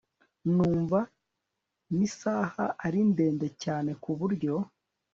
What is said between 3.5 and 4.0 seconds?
cyane